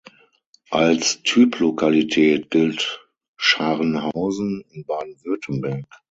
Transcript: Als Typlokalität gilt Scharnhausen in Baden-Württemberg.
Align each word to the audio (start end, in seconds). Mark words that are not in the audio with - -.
Als 0.71 1.21
Typlokalität 1.21 2.49
gilt 2.49 3.07
Scharnhausen 3.37 4.65
in 4.71 4.83
Baden-Württemberg. 4.83 5.85